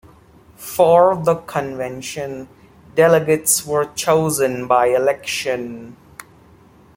[0.55, 2.49] For the convention,
[2.95, 5.95] delegates were chosen by election.